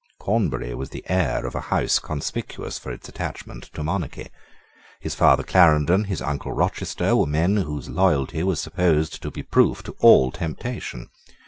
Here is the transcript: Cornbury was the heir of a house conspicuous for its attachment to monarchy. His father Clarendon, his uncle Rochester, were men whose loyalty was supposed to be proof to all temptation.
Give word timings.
Cornbury 0.19 0.73
was 0.73 0.89
the 0.89 1.03
heir 1.09 1.45
of 1.45 1.53
a 1.53 1.61
house 1.61 1.99
conspicuous 1.99 2.79
for 2.79 2.91
its 2.91 3.07
attachment 3.07 3.65
to 3.75 3.83
monarchy. 3.83 4.29
His 4.99 5.13
father 5.13 5.43
Clarendon, 5.43 6.05
his 6.05 6.23
uncle 6.23 6.53
Rochester, 6.53 7.15
were 7.15 7.27
men 7.27 7.57
whose 7.57 7.87
loyalty 7.87 8.41
was 8.41 8.59
supposed 8.59 9.21
to 9.21 9.29
be 9.29 9.43
proof 9.43 9.83
to 9.83 9.95
all 9.99 10.31
temptation. 10.31 11.11